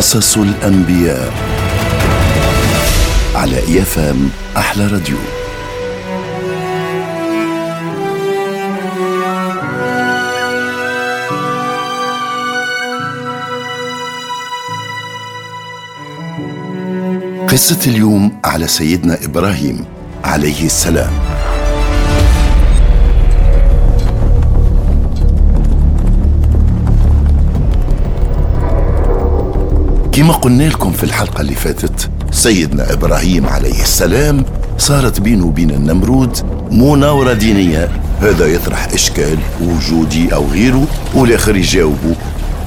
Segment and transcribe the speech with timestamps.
[0.00, 1.32] قصص الأنبياء
[3.34, 5.16] على إيفام أحلى راديو.
[17.48, 19.84] قصة اليوم على سيدنا إبراهيم
[20.24, 21.12] عليه السلام.
[30.12, 34.44] كما قلنا لكم في الحلقة اللي فاتت سيدنا إبراهيم عليه السلام
[34.78, 36.36] صارت بينه وبين النمرود
[36.70, 37.88] مناورة دينية.
[38.20, 42.16] هذا يطرح إشكال وجودي أو غيره والآخر يجاوبه.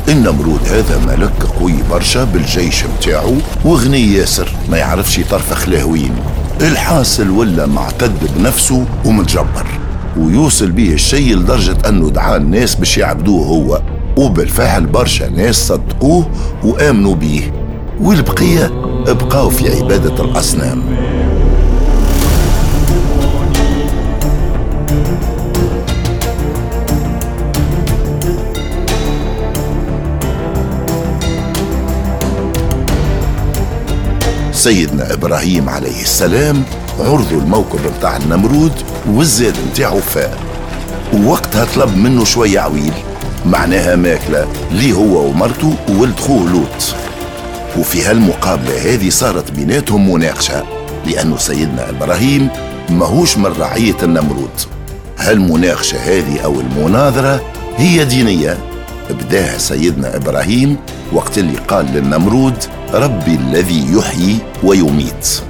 [0.10, 6.12] النمرود هذا ملك قوي برشا بالجيش متاعه وغني ياسر ما يعرفش يطرفخ لهوين
[6.62, 9.66] الحاصل ولا معتد بنفسه ومتجبر
[10.18, 13.82] ويوصل به الشيء لدرجة أنه دعا الناس باش يعبدوه هو.
[14.18, 16.30] وبالفعل برشا ناس صدقوه
[16.64, 17.52] وآمنوا به
[18.02, 18.68] والبقية
[19.08, 20.82] بقاو في عبادة الأصنام.
[34.52, 36.64] سيدنا إبراهيم عليه السلام
[37.00, 38.72] عرضوا الموكب بتاع النمرود
[39.12, 40.38] والزاد متاعه فاء
[41.14, 42.94] ووقتها طلب منه شوية عويل.
[43.46, 44.48] معناها ماكلة.
[44.72, 46.96] ليه هو ومرته وولد خوه لوط.
[47.78, 50.64] وفي هالمقابلة هذه صارت بيناتهم مناقشة
[51.06, 52.50] لأنه سيدنا إبراهيم
[52.90, 54.62] ماهوش من رعية النمرود.
[55.18, 57.42] هالمناقشة هذه أو المناظرة
[57.78, 58.58] هي دينية.
[59.10, 60.78] بداها سيدنا إبراهيم
[61.14, 65.42] وقت اللي قال للنمرود ربي الذي يحيي ويميت.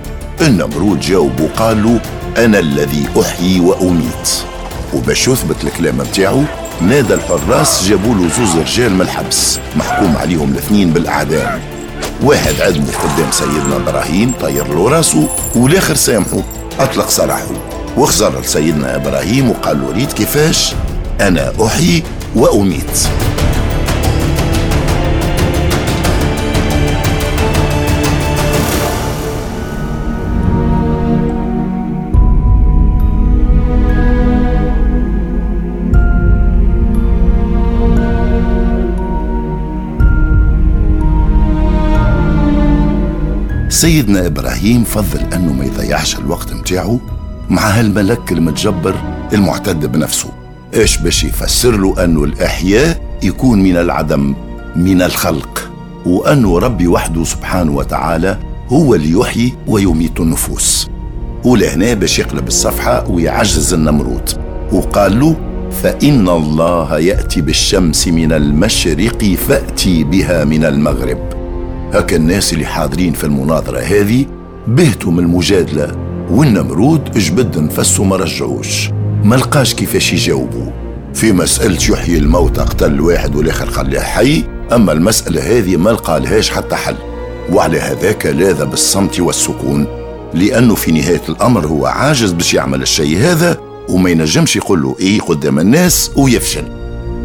[0.42, 2.00] النمرود جاوب وقال له
[2.46, 4.30] أنا الذي أحيي وأميت.
[4.94, 6.44] وباش يثبت الكلام متاعه
[6.88, 11.62] نادى الحراس جابوا له زوز رجال من الحبس محكوم عليهم الاثنين بالاعدام
[12.24, 16.44] واحد عدمه قدام سيدنا إبراهيم طير له راسه والآخر سامحه.
[16.80, 17.52] أطلق سراحه
[17.98, 20.74] وخزر لسيدنا إبراهيم وقال له ريت كيفاش؟
[21.22, 22.04] أنا أحيي
[22.36, 23.08] وأميت.
[43.74, 47.00] سيدنا إبراهيم فضل أنه ما يضيعش الوقت متاعه
[47.50, 48.96] مع هالملك المتجبر
[49.34, 50.30] المعتد بنفسه.
[50.74, 54.36] إيش باش يفسر له أنه الإحياء يكون من العدم
[54.76, 55.72] من الخلق
[56.06, 60.90] وأنه ربي وحده سبحانه وتعالى هو اللي يحيي ويميت النفوس.
[61.44, 64.30] ولهنا باش يقلب الصفحة ويعجز النمرود.
[64.72, 65.36] وقال له
[65.84, 71.43] فإن الله يأتي بالشمس من المشرق فأتي بها من المغرب.
[71.94, 74.26] هكا الناس اللي حاضرين في المناظرة هذه
[74.68, 75.92] بهتوا من المجادلة
[76.30, 78.90] والنمرود جبد نفسه ما رجعوش.
[79.24, 80.72] ما لقاش كيفاش يجاوبوا.
[81.14, 86.76] في مسألة يحيي الموتى قتل واحد والآخر خليه حي أما المسألة هذه ما لقالهاش حتى
[86.76, 86.96] حل.
[87.52, 89.88] وعلى هذاك لاذ بالصمت والسكون
[90.34, 93.58] لأنه في نهاية الأمر هو عاجز باش يعمل الشيء هذا
[93.90, 96.64] وما ينجمش يقول له إيه قدام الناس ويفشل.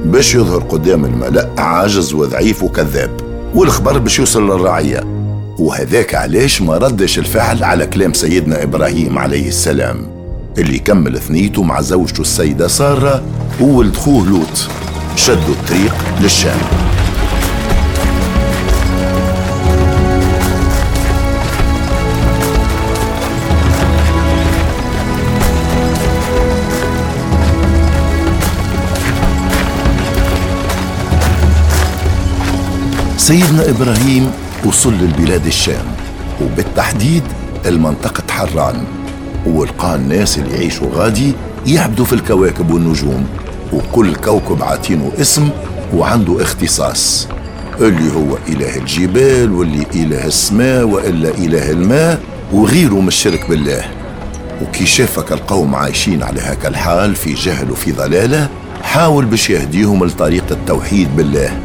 [0.05, 3.28] باش يظهر قدام الملأ عاجز وضعيف وكذاب.
[3.54, 5.04] والخبر باش يوصل للرعية.
[5.59, 10.06] وهذاك علاش ما ردش الفعل على كلام سيدنا إبراهيم عليه السلام
[10.59, 13.22] اللي كمل ثنيته مع زوجته السيدة سارة
[13.60, 14.69] وولد خوه لوط.
[15.16, 16.88] شدوا الطريق للشام.
[33.28, 34.30] سيدنا إبراهيم
[34.65, 35.84] وصل للبلاد الشام
[36.42, 37.22] وبالتحديد
[37.66, 38.84] المنطقة حران
[39.47, 41.33] ولقى الناس اللي يعيشوا غادي
[41.66, 43.27] يعبدوا في الكواكب والنجوم
[43.72, 45.48] وكل كوكب عاتينه اسم
[45.95, 47.28] وعنده اختصاص
[47.80, 52.21] اللي هو إله الجبال واللي إله السماء وإلا إله الماء
[52.53, 53.84] وغيره من الشرك بالله.
[54.63, 58.48] وكي شافك القوم عايشين على هكا الحال في جهل وفي ضلالة
[58.83, 61.60] حاول باش يهديهم لطريق التوحيد بالله.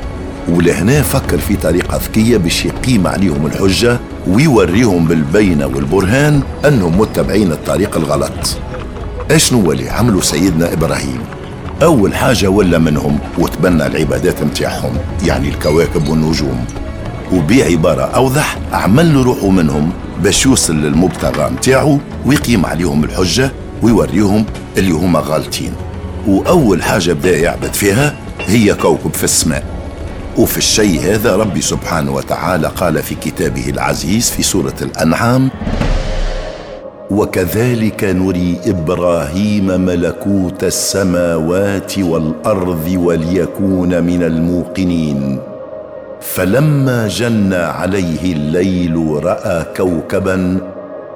[0.49, 7.97] ولهنا فكر في طريقة ذكية باش يقيم عليهم الحجة ويوريهم بالبينة والبرهان أنهم متبعين الطريق
[7.97, 8.57] الغلط.
[9.31, 11.19] أشنو اللي عملوا سيدنا إبراهيم؟
[11.83, 16.65] أول حاجة ولا منهم وتبنى العبادات متاعهم يعني الكواكب والنجوم.
[17.33, 19.91] وبعبارة أوضح عمل روحه منهم
[20.23, 23.51] باش يوصل للمبتغى متاعه ويقيم عليهم الحجة
[23.81, 24.45] ويوريهم
[24.77, 25.71] اللي هما غالطين.
[26.27, 28.15] وأول حاجة بدا يعبد فيها
[28.45, 29.72] هي كوكب في السماء.
[30.37, 35.49] وفي الشيء هذا ربي سبحانه وتعالى قال في كتابه العزيز في سورة الأنعام
[37.11, 45.39] وكذلك نري إبراهيم ملكوت السماوات والأرض وليكون من الموقنين.
[46.21, 50.57] فلما جن عليه الليل رأى كوكبا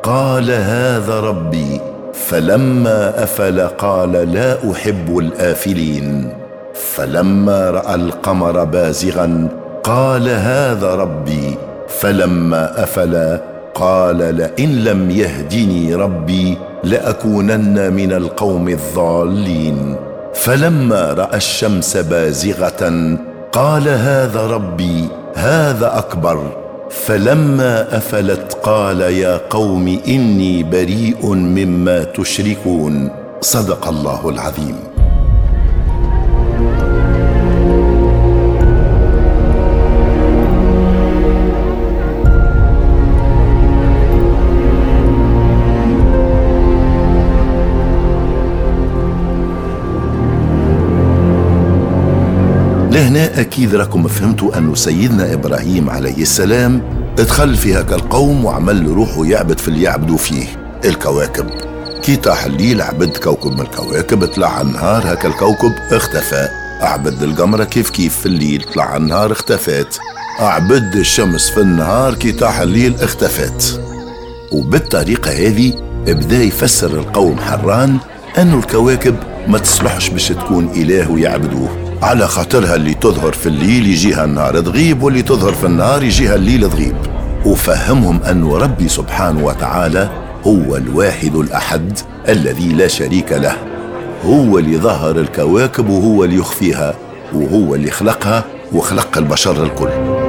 [0.03, 1.81] قال هذا ربي
[2.13, 6.33] فلما أفل قال لا أحب الآفلين.
[6.97, 9.47] فلما رأى القمر بازغا
[9.83, 11.57] قال هذا ربي
[11.87, 13.39] فلما أفل
[13.75, 19.95] قال لئن لم يهدني ربي لأكونن من القوم الضالين.
[20.33, 23.17] فلما رأى الشمس بازغة
[23.51, 26.39] قال هذا ربي هذا أكبر.
[26.89, 33.09] فلما أفلت قال يا قوم إني بريء مما تشركون.
[33.41, 34.96] صدق الله العظيم.
[52.97, 56.81] لهنا أكيد راكم فهمتوا أنه سيدنا إبراهيم عليه السلام
[57.19, 60.45] ادخل في هكا القوم وعمل روحه يعبد في اللي يعبدوا فيه
[60.85, 61.45] الكواكب.
[62.01, 66.47] كي طاح الليل عبد كوكب من الكواكب طلع النهار هكا الكوكب اختفى.
[66.83, 69.99] أعبد القمرة كيف كيف في الليل طلع النهار اختفت
[70.39, 73.81] أعبد الشمس في النهار كي طاح الليل اختفت
[74.51, 75.73] وبالطريقة هذه
[76.07, 77.97] بدا يفسر القوم حران
[78.37, 79.15] أنه الكواكب
[79.47, 81.86] ما تصلحش باش تكون إله ويعبدوه.
[82.01, 86.69] على خاطرها اللي تظهر في الليل يجيها النهار تغيب واللي تظهر في النهار يجيها الليل
[86.69, 86.95] تغيب.
[87.45, 90.09] وفهمهم أن ربي سبحانه وتعالى
[90.47, 91.99] هو الواحد الأحد
[92.29, 93.55] الذي لا شريك له.
[94.25, 96.95] هو اللي ظهر الكواكب وهو اللي يخفيها
[97.33, 100.26] وهو اللي خلقها وخلق البشر الكل.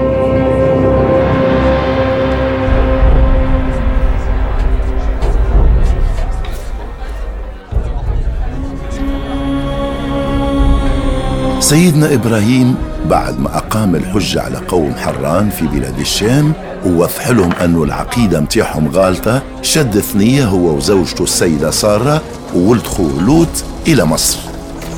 [11.61, 12.75] سيدنا إبراهيم
[13.07, 16.53] بعد ما أقام الحجه على قوم حران في بلاد الشام
[16.87, 22.23] ووضح لهم انه العقيدة متاعهم غالطة شد ثنية هو وزوجته السيدة سارة
[22.55, 24.39] وولد خوه لوط إلى مصر.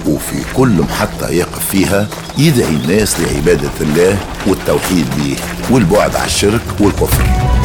[0.07, 2.07] وفي كل محطة يقف فيها
[2.39, 5.37] يدعي الناس لعبادة الله والتوحيد به
[5.71, 7.60] والبعد عن الشرك والكفر.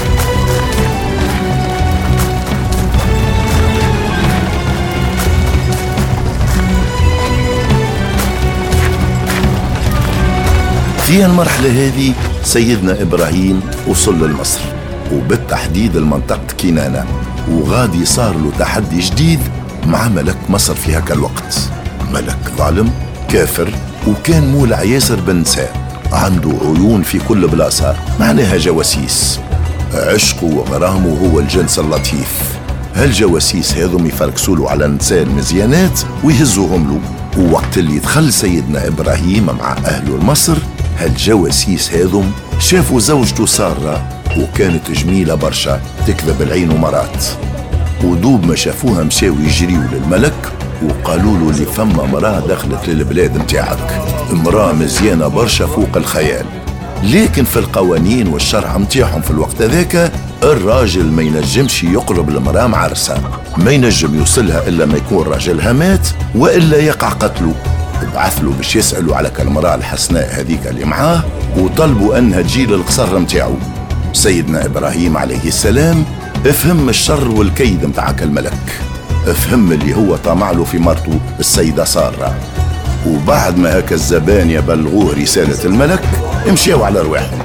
[11.15, 12.13] في المرحلة هذه
[12.43, 14.59] سيدنا إبراهيم وصل لمصر
[15.13, 17.05] وبالتحديد المنطقة كنانة
[17.51, 19.39] وغادي صار له تحدي جديد
[19.85, 21.59] مع ملك مصر في هكا الوقت.
[22.13, 22.91] ملك ظالم
[23.29, 23.73] كافر
[24.07, 26.01] وكان مولع ياسر بن نساء.
[26.11, 29.39] عنده عيون في كل بلاصة معناها جواسيس.
[29.93, 32.57] عشقه وغرامه هو الجنس اللطيف.
[32.95, 36.99] هالجواسيس هذم يفركسوا على النساء المزيانات ويهزوهم له.
[37.43, 40.57] ووقت اللي دخل سيدنا إبراهيم مع أهله لمصر
[40.97, 47.25] هالجواسيس هذم شافوا زوجته سارة وكانت جميلة برشا تكذب العين ومرات.
[48.03, 50.51] ودوب ما شافوها مشاو يجريوا للملك
[50.83, 54.01] وقالوا له اللي فما مرأة دخلت للبلاد متاعك.
[54.31, 56.45] امرأة مزيانة برشا فوق الخيال.
[57.03, 60.11] لكن في القوانين والشرع متاعهم في الوقت هذاك
[60.43, 63.21] الراجل ما ينجمش يقرب المرأة معرسة
[63.57, 67.53] ما ينجم يوصلها إلا ما يكون راجلها مات وإلا يقع قتله.
[68.15, 71.23] بعث له باش يسألوا على كالمرأة الحسناء هذيك اللي معاه
[71.57, 73.53] وطلبوا أنها تجي للقصر متاعو
[74.13, 76.03] سيدنا إبراهيم عليه السلام
[76.45, 78.81] افهم الشر والكيد متاع الملك.
[79.27, 82.35] افهم اللي هو طمع له في مرته السيدة سارة.
[83.07, 86.01] وبعد ما هكا الزبان بلغوه رسالة الملك
[86.49, 87.39] امشيوا على رواحهم.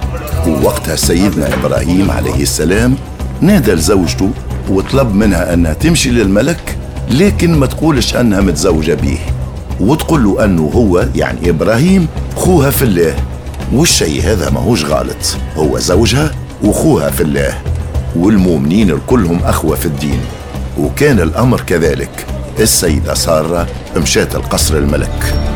[0.47, 2.95] ووقتها سيدنا إبراهيم عليه السلام
[3.41, 4.31] نادى لزوجته
[4.69, 6.77] وطلب منها أنها تمشي للملك
[7.11, 9.19] لكن ما تقولش أنها متزوجة به
[9.81, 13.15] وتقول له أنه هو يعني إبراهيم خوها في الله.
[13.73, 15.37] والشيء هذا ماهوش غلط.
[15.57, 16.31] هو زوجها
[16.65, 17.59] وخوها في الله.
[18.17, 20.21] والمؤمنين الكلهم أخوة في الدين.
[20.79, 22.27] وكان الأمر كذلك.
[22.59, 25.50] السيدة سارة مشات القصر الملك.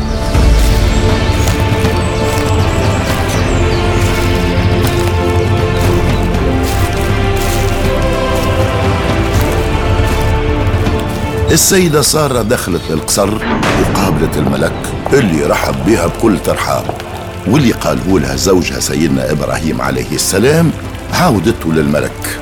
[11.55, 13.35] السيدة سارة دخلت للقصر
[13.81, 14.73] وقابلت الملك
[15.13, 16.85] اللي رحب بها بكل ترحاب.
[17.47, 20.71] واللي قاله لها زوجها سيدنا إبراهيم عليه السلام
[21.13, 22.39] عاودته للملك.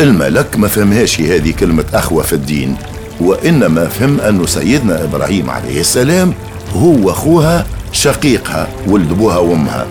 [0.00, 2.76] الملك ما فهمهاش هذه كلمة أخوة في الدين
[3.20, 6.34] وإنما فهم أنه سيدنا إبراهيم عليه السلام
[6.76, 9.86] هو أخوها شقيقها ولد أبوها وأمها.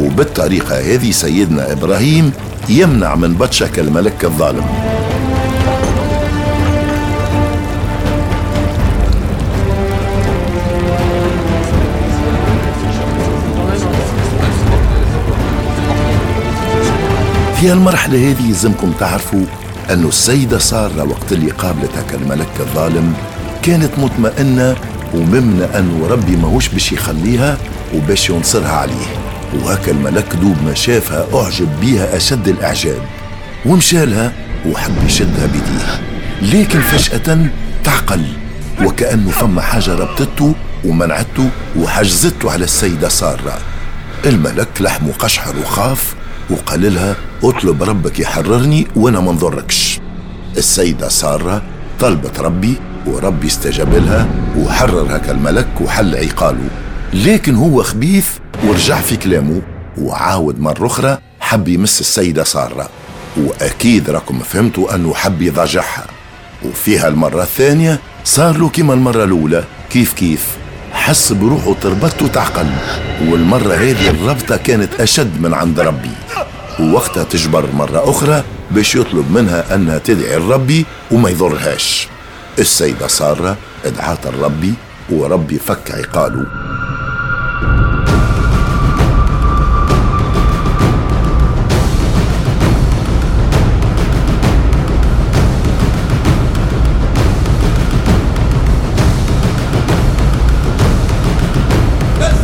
[0.00, 2.32] وبالطريقة هذه سيدنا إبراهيم
[2.68, 4.64] يمنع من بطشك الملك الظالم.
[17.60, 19.44] في المرحلة هذه يلزمكم تعرفوا
[19.90, 23.14] أن السيدة سارة وقت اللي قابلتها الملك الظالم
[23.62, 24.76] كانت مطمئنة
[25.14, 27.58] وممنة أنه ربي ماهوش باش يخليها
[27.94, 29.06] وباش ينصرها عليه.
[29.54, 33.02] وهكا الملك دوب ما شافها أعجب بيها أشد الإعجاب.
[33.66, 34.32] ومشالها
[34.66, 36.00] وحب يشدها بيديه.
[36.42, 37.46] لكن فجأة
[37.84, 38.24] تعقل
[38.84, 41.48] وكأنه فما حاجة ربطته ومنعته
[41.78, 43.58] وحجزته على السيدة سارة.
[44.26, 46.14] الملك لحمه قشعر وخاف
[46.50, 50.00] وقال لها اطلب ربك يحررني وأنا ما نضركش
[50.56, 51.62] السيدة سارة
[52.00, 52.74] طلبت ربي
[53.06, 54.28] وربي استجاب لها
[54.58, 56.68] وحرر هكا الملك وحل عقاله.
[57.14, 58.28] لكن هو خبيث
[58.64, 59.62] ورجع في كلامه
[59.98, 62.88] وعاود مرة أخرى حب يمس السيدة سارة.
[63.36, 66.06] وأكيد راكم فهمتوا أنه حب يضاجعها
[66.64, 70.59] وفيها المرة الثانية صار له كما المرة الأولى كيف كيف؟
[71.00, 72.66] حس بروحه تربط وتعقل
[73.28, 76.10] والمرة هذه الربطة كانت أشد من عند ربي.
[76.80, 82.08] ووقتها تجبر مرة أخرى باش يطلب منها أنها تدعي الربي وما يضرهاش.
[82.58, 84.74] السيدة سارة ادعات الربي
[85.10, 86.46] وربي فك عقاله.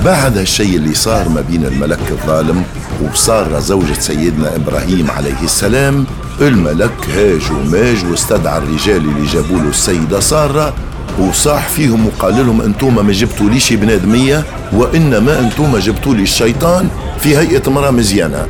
[0.06, 2.62] بعد الشيء اللي صار ما بين الملك الظالم
[3.02, 6.04] وسارة زوجة سيدنا إبراهيم عليه السلام
[6.40, 10.74] الملك هاج وماج واستدعى الرجال اللي جابوا له السيدة سارة
[11.18, 16.88] وصاح فيهم وقال لهم أنتم ما جبتوا ليش بنادمية وإنما أنتم جبتوا لي الشيطان
[17.20, 18.46] في هيئة مرأة مزيانة.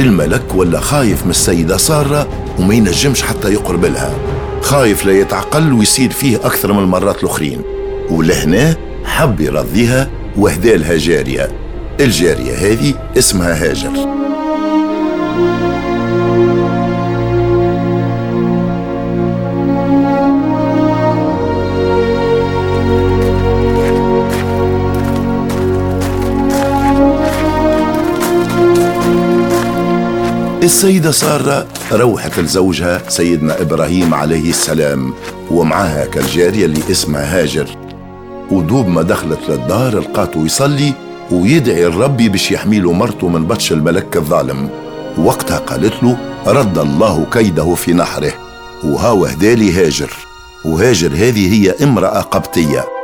[0.00, 2.28] الملك ولا خايف من السيدة سارة
[2.58, 4.14] وما ينجمش حتى يقرب لها
[4.62, 7.62] خايف لا يتعقل ويصير فيه أكثر من المرات الأخرين.
[8.10, 11.48] ولهنا حب يرضيها وهدى لها جارية.
[12.00, 14.18] الجارية هذه اسمها هاجر.
[30.62, 35.14] السيدة سارة روحت لزوجها سيدنا إبراهيم عليه السلام.
[35.50, 37.87] ومعها كالجارية اللي اسمها هاجر.
[38.50, 40.92] ودوب ما دخلت للدار لقاته يصلي
[41.30, 44.70] ويدعي الربي باش يحميله مرته من بطش الملك الظالم.
[45.18, 48.32] وقتها قالت له رد الله كيده في نحره.
[48.84, 50.10] وهاو هدالي هاجر.
[50.64, 52.97] وهاجر هذه هي امرأة قبطية.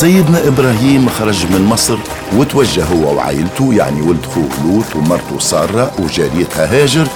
[0.00, 1.98] سيدنا إبراهيم خرج من مصر
[2.36, 7.06] وتوجه هو وعائلته يعني ولد خوه لوط ومرته سارة وجاريتها هاجر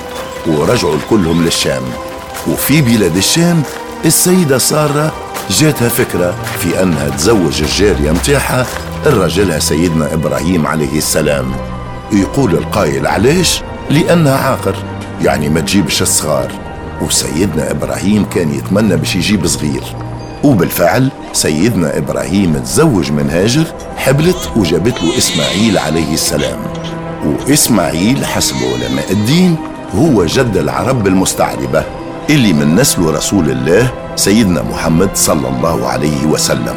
[0.46, 1.82] ورجعوا كلهم للشام.
[2.48, 3.62] وفي بلاد الشام
[4.04, 5.12] السيدة سارة
[5.50, 8.66] جاتها فكرة في أنها تزوج الجارية متاعها
[9.06, 11.52] الرجلها سيدنا إبراهيم عليه السلام.
[12.12, 14.76] يقول القائل علاش؟ لأنها عاقر
[15.20, 16.52] يعني ما تجيبش الصغار.
[17.02, 19.82] وسيدنا إبراهيم كان يتمنى باش يجيب صغير.
[20.44, 23.64] وبالفعل سيدنا إبراهيم تزوج من هاجر
[23.96, 26.58] حبلت وجابت له إسماعيل عليه السلام.
[27.24, 29.56] وإسماعيل حسب علماء الدين
[29.94, 31.84] هو جد العرب المستعربة
[32.30, 36.74] اللي من نسل رسول الله سيدنا محمد صلى الله عليه وسلم.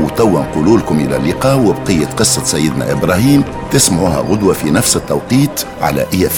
[0.00, 6.06] وتوا نقول لكم إلى اللقاء وبقية قصة سيدنا إبراهيم تسمعوها غدوة في نفس التوقيت على
[6.14, 6.28] إي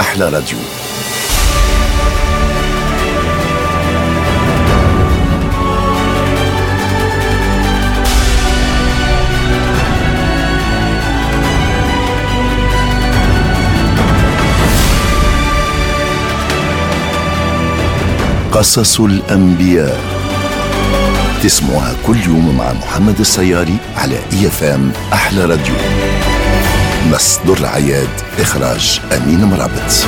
[0.00, 0.58] أحلى راديو.
[18.60, 20.00] قصص الأنبياء.
[21.42, 25.74] تسمعها كل يوم مع محمد السياري على اي فام أحلى راديو.
[27.12, 28.08] نص در عياد
[28.40, 30.06] إخراج أمين مرابط.